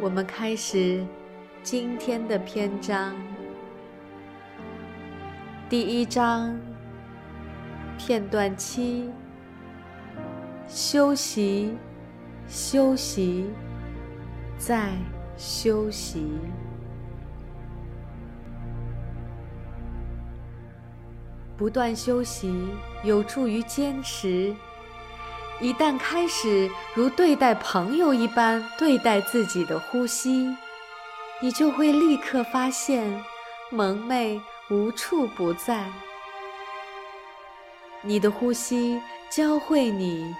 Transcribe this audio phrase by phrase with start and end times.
[0.00, 1.06] 我们开始
[1.62, 3.14] 今天的篇章。
[5.68, 6.58] 第一章，
[7.96, 9.08] 片段七：
[10.66, 11.74] 休息，
[12.48, 13.46] 休息，
[14.58, 14.90] 再
[15.36, 16.26] 休息。
[21.56, 22.52] 不断休息
[23.04, 24.54] 有助于坚持。
[25.60, 30.54] 一旦开始如对待朋友一般对待自己的呼吸，
[31.40, 33.24] 你就会立刻发现
[33.70, 35.86] 蒙昧无处不在。
[38.02, 40.34] 你的呼吸教会你，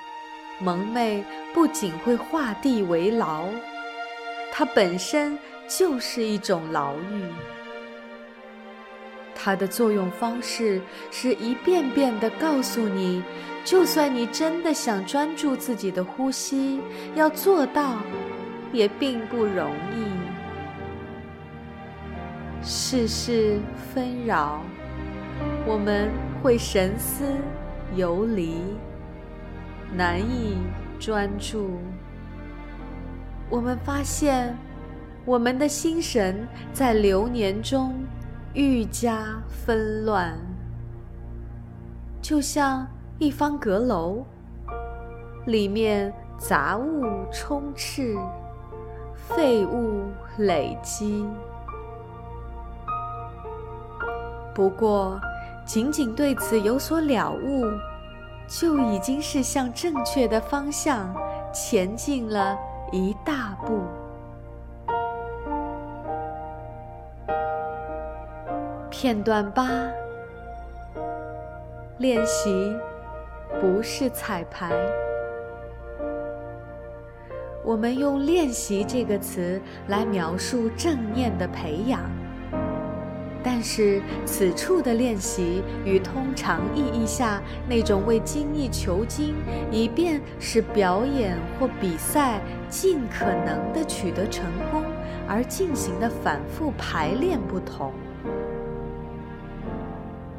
[0.58, 3.46] 蒙昧不仅会画地为牢，
[4.52, 7.32] 它本身就是一种牢狱。
[9.34, 13.22] 它的作用方式是一遍遍地告诉你。
[13.64, 16.80] 就算你真的想专注自己的呼吸，
[17.14, 17.96] 要做到
[18.72, 20.04] 也并不容易。
[22.62, 23.58] 世事
[23.92, 24.60] 纷扰，
[25.66, 26.10] 我们
[26.42, 27.24] 会神思
[27.94, 28.58] 游离，
[29.94, 30.58] 难以
[30.98, 31.78] 专注。
[33.48, 34.54] 我们发现，
[35.24, 37.94] 我们的心神在流年中
[38.54, 40.38] 愈加纷乱，
[42.22, 42.86] 就像。
[43.20, 44.24] 一方阁楼，
[45.46, 48.18] 里面杂物充斥，
[49.14, 50.06] 废物
[50.38, 51.24] 累积。
[54.52, 55.16] 不过，
[55.64, 57.64] 仅仅对此有所了悟，
[58.48, 61.14] 就已经是向正确的方向
[61.52, 62.58] 前进了
[62.90, 63.80] 一大步。
[69.04, 69.68] 片段八，
[71.98, 72.74] 练习。
[73.60, 74.72] 不是彩排。
[77.62, 82.00] 我们用“练习”这个词来描述正念的培养，
[83.42, 89.34] 但是此处的练习与通常意义下那种为精益求精，
[89.70, 94.82] 以便使表演或比赛尽可能的取得成功
[95.28, 97.92] 而进行的反复排练不同。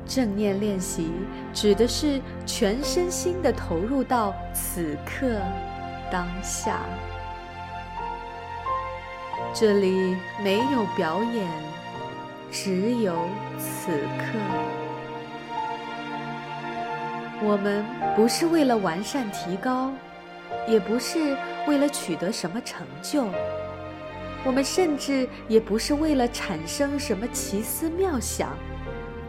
[0.08, 1.12] 正念练习
[1.54, 5.40] 指的是全身心的投入到此刻
[6.12, 6.80] 当下，
[9.54, 11.48] 这里没有表演，
[12.52, 13.16] 只有
[13.58, 14.38] 此刻。
[17.42, 17.84] 我们
[18.16, 19.92] 不是为了完善提高，
[20.68, 21.36] 也不是
[21.68, 23.26] 为了取得什么成就，
[24.46, 28.56] 我们甚至也不是为了产生什么奇思妙想。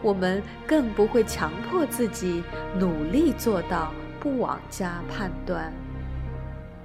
[0.01, 2.43] 我们更不会强迫自己
[2.77, 5.73] 努力做到不妄加判断、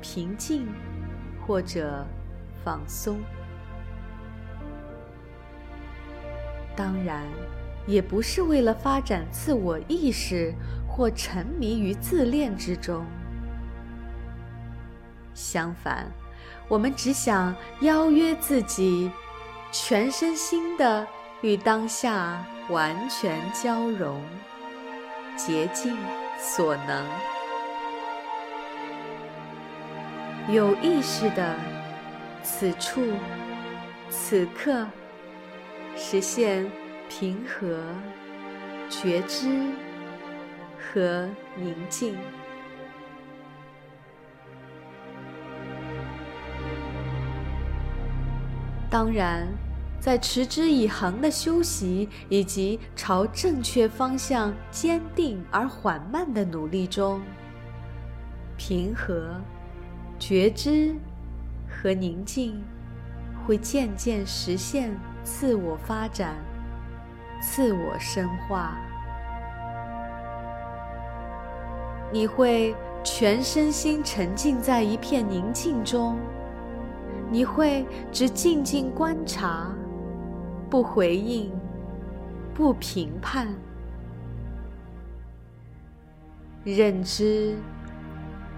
[0.01, 0.67] 平静
[1.47, 2.07] 或者
[2.65, 3.19] 放松。
[6.75, 7.25] 当然，
[7.87, 10.55] 也不是为了发展自我意识
[10.89, 13.05] 或沉迷于自恋之中。
[15.35, 16.11] 相反，
[16.69, 19.11] 我们只想邀约自己，
[19.71, 21.07] 全身心的
[21.43, 22.45] 与当下。
[22.69, 24.23] 完全交融，
[25.37, 25.97] 竭尽
[26.39, 27.07] 所能，
[30.49, 31.57] 有意识的
[32.43, 33.03] 此处
[34.09, 34.87] 此刻，
[35.97, 36.71] 实现
[37.09, 37.85] 平和、
[38.89, 39.49] 觉知
[40.79, 42.17] 和宁静。
[48.89, 49.49] 当然。
[50.03, 57.23] 在持之以恒的修习以及朝正确方向坚定而缓慢的努力中，
[58.57, 59.41] 平和、
[60.19, 60.93] 觉知
[61.69, 62.61] 和宁静
[63.47, 66.35] 会渐渐实现自我发展、
[67.41, 68.77] 自我深化。
[72.11, 76.19] 你会全身心沉浸在一片宁静中，
[77.31, 79.73] 你会只静静观察。
[80.73, 81.51] 不回应，
[82.55, 83.47] 不评判，
[86.65, 87.55] 认知、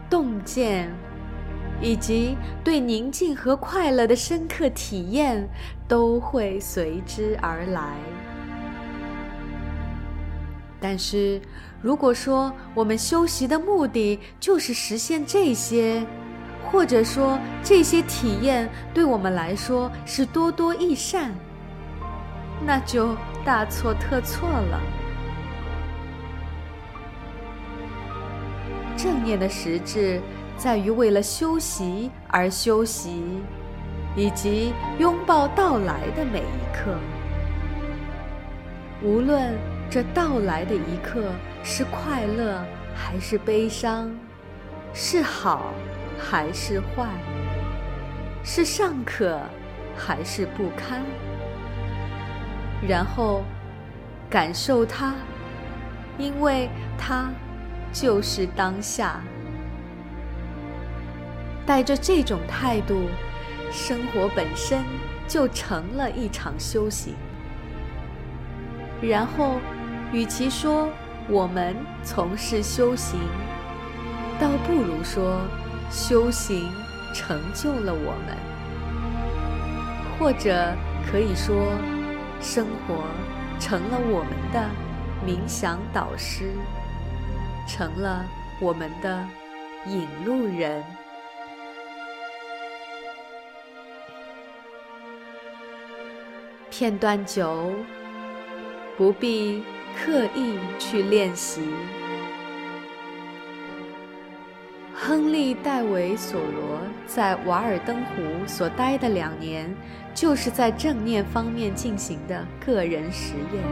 [0.08, 0.88] 洞见
[1.82, 5.44] 以及对宁静和快乐的深刻体验，
[5.88, 7.96] 都会随之而来。
[10.78, 11.40] 但是，
[11.82, 16.06] 如果说我们修习的目的就是实现这些，
[16.70, 21.34] 或者说这些体验对我们来说是多多益善，
[22.66, 23.14] 那就
[23.44, 24.80] 大错特错了。
[28.96, 30.20] 正念的实质
[30.56, 33.22] 在于为了修习而修习，
[34.16, 36.96] 以及拥抱到来的每一刻，
[39.02, 39.52] 无论。
[39.90, 41.30] 这到来的一刻
[41.62, 42.64] 是快乐
[42.96, 44.10] 还是悲伤，
[44.92, 45.72] 是好
[46.18, 47.06] 还是坏，
[48.42, 49.38] 是尚可
[49.96, 51.02] 还是不堪？
[52.88, 53.42] 然后
[54.28, 55.14] 感受它，
[56.18, 57.30] 因为它
[57.92, 59.20] 就是当下。
[61.66, 63.08] 带着这种态度，
[63.70, 64.84] 生活本身
[65.26, 67.14] 就成了一场修行。
[69.02, 69.58] 然后。
[70.12, 70.88] 与其说
[71.28, 73.18] 我们从事修行，
[74.38, 75.40] 倒不如说
[75.90, 76.70] 修行
[77.12, 78.36] 成就了我们，
[80.16, 80.72] 或者
[81.10, 81.72] 可以说，
[82.44, 83.06] 生活
[83.58, 84.68] 成了我们的
[85.26, 86.52] 冥想导师，
[87.66, 88.22] 成了
[88.60, 89.26] 我们的
[89.86, 90.84] 引路人。
[96.70, 97.72] 片段九，
[98.98, 99.64] 不必。
[99.96, 101.62] 刻意去练习。
[105.06, 109.70] 亨利·戴维·索罗在瓦尔登湖所待的两年，
[110.14, 113.62] 就是在正念方面进行的个人实验。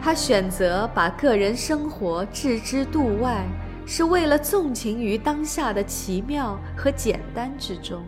[0.00, 3.44] 他选择把个人生活置之度外，
[3.84, 8.02] 是为了纵情于当下的奇妙和简单之中。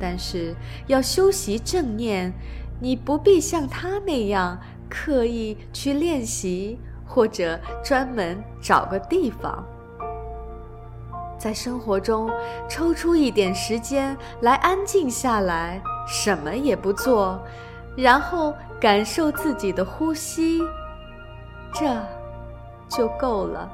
[0.00, 0.56] 但是，
[0.88, 2.32] 要修习正念。
[2.80, 6.78] 你不必像他那样刻意去练习，
[7.08, 9.64] 或者专门找个地方，
[11.38, 12.30] 在生活中
[12.68, 17.40] 抽出一点时间来安静下来，什么也不做，
[17.96, 20.60] 然后感受自己的呼吸，
[21.72, 21.96] 这
[22.88, 23.68] 就够了。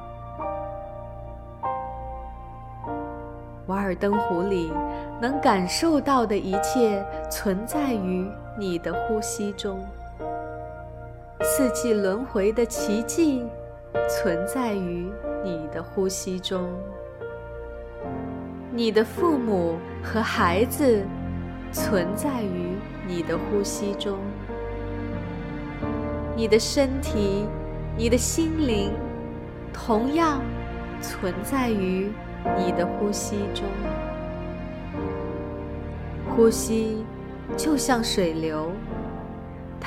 [3.67, 4.71] 瓦尔登湖里
[5.19, 8.29] 能感受到的一切，存在于
[8.59, 9.75] 你的呼吸中；
[11.41, 13.45] 四季轮回的奇迹，
[14.09, 15.09] 存在于
[15.43, 16.69] 你的呼吸中；
[18.71, 21.03] 你的父母和孩子，
[21.71, 22.75] 存在于
[23.07, 24.15] 你的呼吸中；
[26.35, 27.45] 你的身体、
[27.97, 28.91] 你的心灵，
[29.73, 30.41] 同样
[31.01, 32.11] 存在于。
[32.59, 33.65] 你的呼吸中，
[36.29, 37.03] 呼吸
[37.57, 38.71] 就像水流，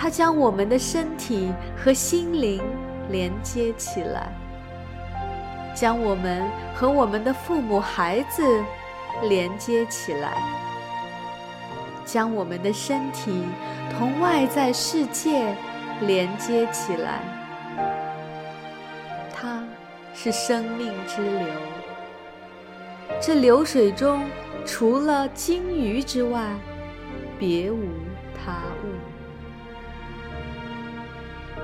[0.00, 2.62] 它将我们的身体和心灵
[3.10, 4.32] 连接起来，
[5.74, 8.62] 将我们和我们的父母、孩子
[9.24, 10.34] 连接起来，
[12.04, 13.42] 将我们的身体
[13.90, 15.52] 同外在世界
[16.02, 17.18] 连接起来。
[19.34, 19.64] 它
[20.14, 21.48] 是生命之流。
[23.20, 24.24] 这流水中，
[24.64, 26.40] 除了鲸鱼之外，
[27.36, 27.82] 别无
[28.32, 28.77] 他物。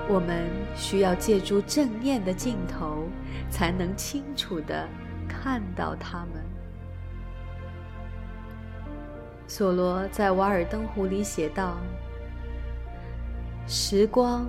[0.09, 3.09] 我们需要借助正念的镜头，
[3.51, 4.89] 才能清楚地
[5.29, 6.45] 看到它们。
[9.47, 11.77] 索罗在《瓦尔登湖》里写道
[13.67, 14.47] ：“时光，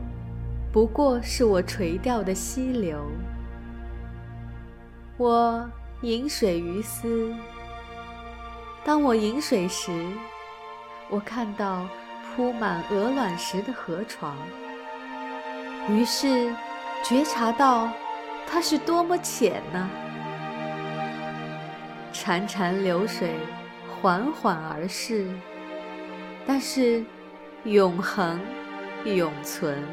[0.71, 2.99] 不过是我垂钓的溪流。
[5.17, 5.69] 我。”
[6.01, 7.33] 饮水于斯。
[8.83, 10.05] 当我饮水时，
[11.09, 11.87] 我看到
[12.35, 14.35] 铺满鹅卵石的河床，
[15.89, 16.53] 于是
[17.03, 17.89] 觉察到
[18.47, 19.89] 它是多么浅呢？
[22.11, 23.35] 潺潺流水，
[24.01, 25.27] 缓缓而逝，
[26.45, 27.03] 但是
[27.65, 28.39] 永恒
[29.05, 29.83] 永存。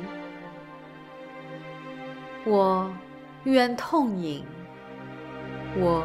[2.45, 2.91] 我
[3.45, 4.45] 愿痛饮。
[5.75, 6.05] 我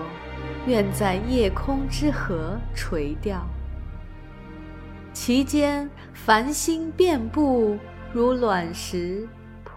[0.65, 3.45] 愿在夜空之河垂钓，
[5.11, 7.77] 其间繁星遍布，
[8.13, 9.27] 如卵石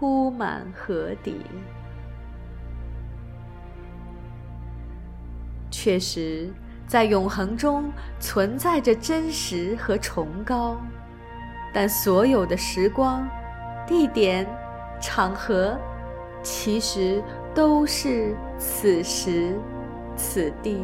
[0.01, 1.37] 铺满河底。
[5.71, 6.51] 确实，
[6.87, 10.79] 在永恒中存在着真实和崇高，
[11.71, 13.29] 但所有的时光、
[13.87, 14.47] 地点、
[15.03, 15.79] 场合，
[16.43, 17.23] 其实
[17.55, 19.55] 都是此时。
[20.17, 20.83] 此地。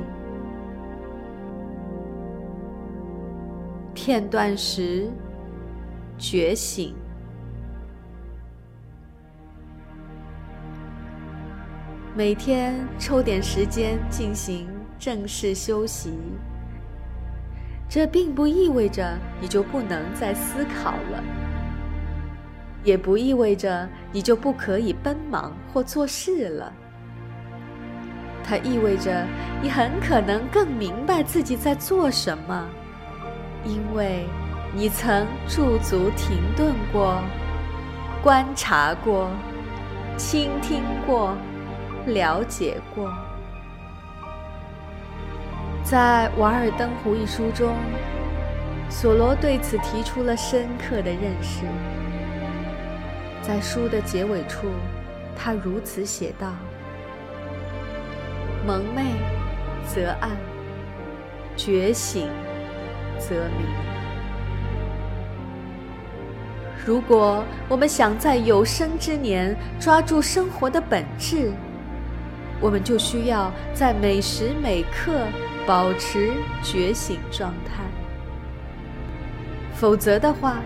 [3.94, 5.10] 片段十：
[6.18, 6.94] 觉醒。
[12.16, 14.66] 每天抽点时间进行
[14.98, 16.14] 正式休息，
[17.90, 21.22] 这并不意味着你就不能再思考了，
[22.82, 26.72] 也不意味着你就不可以奔忙或做事了。
[28.42, 29.26] 它意味着
[29.60, 32.66] 你很可能更明白自己在做什么，
[33.62, 34.24] 因为
[34.74, 37.22] 你曾驻足停顿过，
[38.22, 39.28] 观察过，
[40.16, 41.36] 倾听过。
[42.06, 43.12] 了解过，
[45.82, 47.74] 在《瓦尔登湖》一书中，
[48.88, 51.64] 索罗对此提出了深刻的认识。
[53.42, 54.68] 在书的结尾处，
[55.36, 56.52] 他如此写道
[58.64, 59.02] ：“蒙昧
[59.84, 60.30] 则暗，
[61.56, 62.28] 觉醒
[63.18, 63.66] 则明。”
[66.86, 71.50] 如果我们想在有生之年抓住生活的本质，
[72.60, 75.26] 我们就需要在每时每刻
[75.66, 76.32] 保持
[76.62, 77.82] 觉醒状态，
[79.74, 80.56] 否则的话，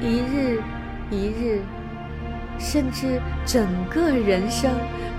[0.00, 0.60] 一日
[1.10, 1.62] 一日，
[2.58, 4.70] 甚至整个人生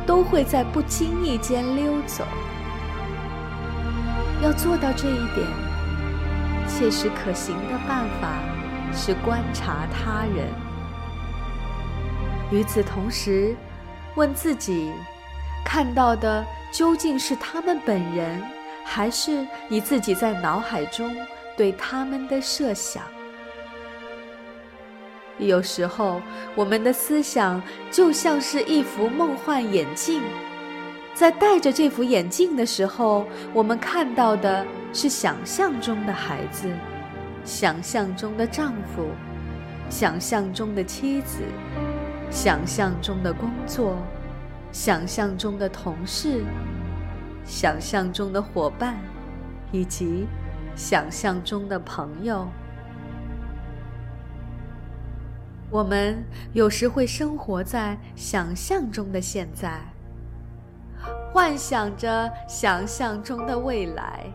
[0.05, 2.23] 都会在不经意间溜走。
[4.43, 5.47] 要做到这一点，
[6.67, 8.39] 切实可行的办法
[8.93, 10.47] 是观察他人，
[12.51, 13.55] 与此同时，
[14.15, 14.91] 问自己。
[15.63, 18.41] 看到的究竟是他们本人，
[18.83, 21.15] 还是你自己在脑海中
[21.57, 23.03] 对他们的设想？
[25.39, 26.21] 有时候，
[26.55, 30.21] 我们的思想就像是一副梦幻眼镜，
[31.15, 36.71] 在戴着这副眼镜的时候，我们看到的是想象中的孩子，
[37.43, 39.09] 想象中的丈夫，
[39.89, 41.39] 想象中的妻子，
[42.29, 43.97] 想象中的工作。
[44.73, 46.43] 想象中的同事，
[47.45, 48.97] 想象中的伙伴，
[49.71, 50.25] 以及
[50.75, 52.47] 想象中的朋友，
[55.69, 59.79] 我们有时会生活在想象中的现在，
[61.31, 64.25] 幻想着想象中的未来，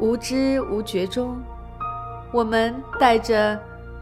[0.00, 1.40] 无知无觉中，
[2.32, 3.56] 我们戴着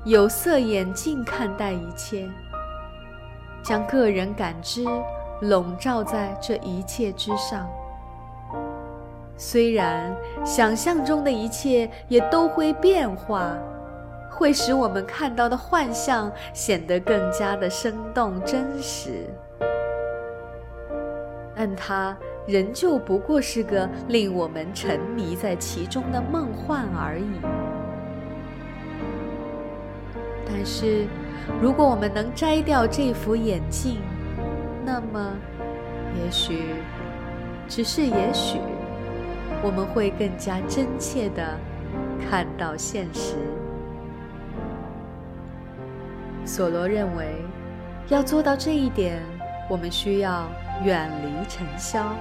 [0.06, 2.26] 有色眼镜看待一切。
[3.68, 4.82] 将个人感知
[5.42, 7.68] 笼罩在这一切之上。
[9.36, 13.52] 虽然想象中的一切也都会变化，
[14.30, 19.26] 会使我们看到的幻象显得更加的生动真实，
[21.54, 27.38] 但它仍旧不过是个令我们沉迷在其中的梦幻而已。
[30.46, 31.06] 但是。
[31.60, 34.00] 如果我们能摘掉这副眼镜，
[34.84, 35.34] 那么，
[36.14, 36.74] 也许，
[37.68, 38.58] 只是也许，
[39.62, 41.58] 我们会更加真切地
[42.30, 43.34] 看到现实。
[46.44, 47.42] 索罗认为，
[48.08, 49.22] 要做到这一点，
[49.68, 50.48] 我们需要
[50.84, 52.14] 远离尘嚣，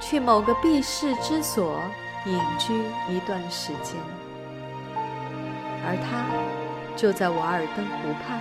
[0.00, 1.80] 去某个避世之所
[2.26, 2.74] 隐居
[3.08, 3.96] 一段时间，
[5.84, 6.47] 而他。
[6.98, 8.40] 就在瓦尔登湖畔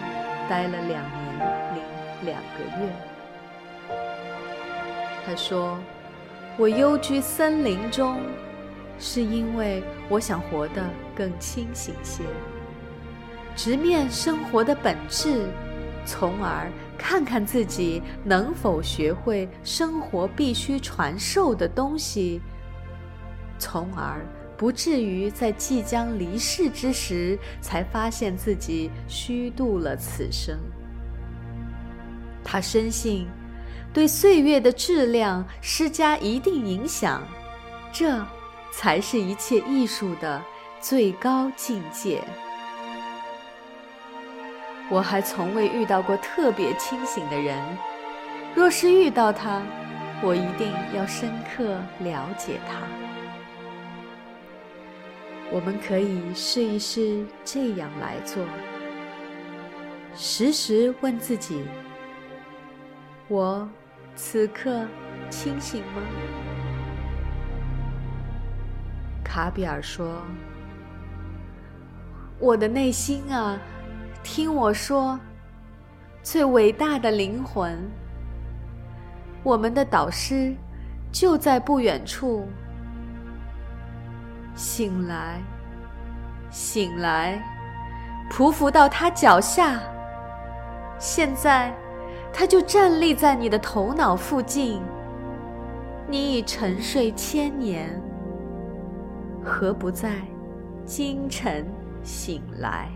[0.49, 1.83] 待了两年零
[2.25, 2.91] 两个月。
[5.23, 5.77] 他说
[6.57, 8.19] ：“我幽居森林中，
[8.97, 10.83] 是因为我想活得
[11.15, 12.23] 更清醒些，
[13.55, 15.45] 直面生活的本质，
[16.03, 22.41] 从而看看自己能否学会生活必须传授的东西，
[23.59, 24.19] 从而。”
[24.57, 30.57] 不至于在即将离世之时才发现自己虚度了此生。
[32.43, 33.27] 他深信，
[33.93, 37.21] 对岁月的质量施加一定影响，
[37.91, 38.25] 这
[38.71, 40.41] 才是一切艺术的
[40.79, 42.21] 最高境界。
[44.89, 47.61] 我还从未遇到过特别清醒的人，
[48.55, 49.61] 若是遇到他，
[50.23, 53.06] 我一定要深刻了解他。
[55.49, 58.43] 我们可以试一试这样来做：
[60.13, 61.63] 时时问自己，
[63.29, 63.67] 我
[64.13, 64.85] 此刻
[65.29, 66.01] 清醒吗？
[69.23, 70.21] 卡比尔说
[72.39, 73.57] ：“我的内心啊，
[74.23, 75.17] 听我说，
[76.21, 77.79] 最伟大的灵魂，
[79.43, 80.53] 我们的导师
[81.09, 82.45] 就在不远处。
[84.57, 85.39] 醒来，
[86.49, 87.39] 醒来，
[88.27, 89.79] 匍匐到他脚下。
[90.97, 91.71] 现在，
[92.33, 94.81] 他就站立在你的头脑附近。
[96.09, 98.01] 你已沉睡千年，
[99.43, 100.15] 何不在
[100.83, 101.63] 今晨
[102.01, 102.89] 醒来？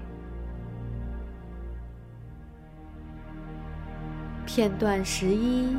[4.48, 5.78] 片段十一，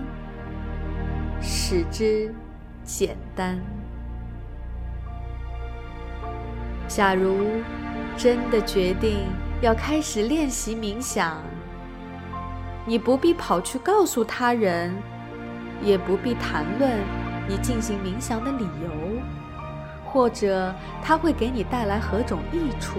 [1.41, 2.33] 使之
[2.85, 3.61] 简单。
[6.89, 7.63] 假如
[8.17, 9.27] 真的决定
[9.61, 11.39] 要开始练习冥想，
[12.85, 14.93] 你不必跑去告诉他人，
[15.83, 16.91] 也不必谈论
[17.49, 18.91] 你进行冥想的理由，
[20.05, 22.99] 或者它会给你带来何种益处。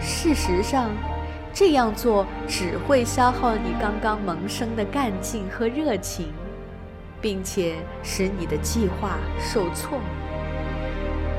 [0.00, 0.90] 事实上，
[1.52, 6.32] 这样做只会消耗你刚刚萌生的干劲和热情，
[7.20, 9.98] 并且使你的计划受挫，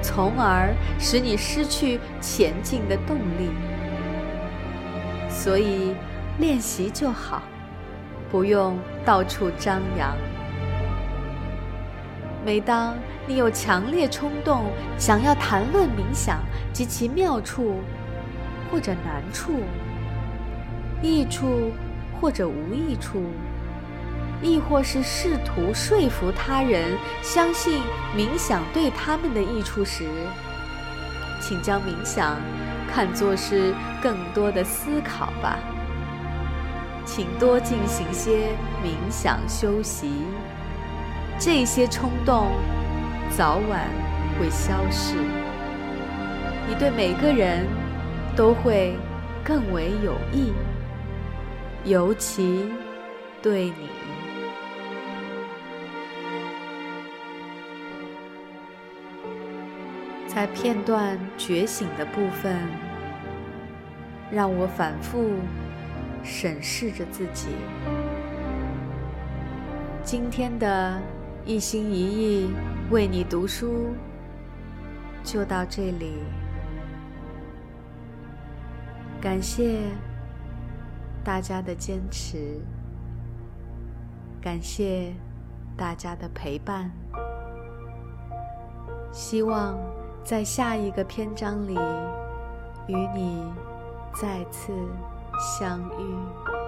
[0.04, 3.50] 从而使你失去前进的动力。
[5.30, 5.96] 所以，
[6.38, 7.42] 练习就好，
[8.30, 10.16] 不用到处张扬。
[12.46, 12.96] 每当
[13.26, 14.66] 你有强烈冲动
[14.98, 16.40] 想要谈论冥想
[16.74, 17.80] 及其妙处
[18.70, 19.62] 或者难处，
[21.02, 21.72] 益处
[22.20, 23.24] 或者无益处，
[24.44, 27.82] 亦或是试图说服他人相信
[28.16, 30.06] 冥想对他们的益处时，
[31.40, 32.38] 请将冥想
[32.88, 35.58] 看作是更多的思考吧。
[37.06, 38.50] 请多进行些
[38.84, 40.12] 冥想修习，
[41.40, 42.48] 这些冲动
[43.36, 43.88] 早晚
[44.40, 45.16] 会消逝，
[46.68, 47.66] 你对每个人
[48.36, 48.96] 都会
[49.44, 50.54] 更为有益。
[51.84, 52.72] 尤其
[53.42, 53.90] 对你，
[60.36, 62.58] 在片段觉醒的部分，
[64.32, 65.36] 让我反复
[66.24, 67.50] 审视着自己。
[70.04, 71.00] 今天的
[71.46, 72.50] 一心一意
[72.90, 73.94] 为你读书，
[75.24, 76.16] 就到这里。
[79.22, 79.80] 感谢。
[81.24, 82.60] 大家的坚持，
[84.42, 85.14] 感谢
[85.78, 86.92] 大家的陪伴。
[89.10, 89.78] 希望
[90.24, 91.78] 在下一个篇章里
[92.88, 93.44] 与你
[94.14, 94.72] 再次
[95.38, 96.63] 相遇。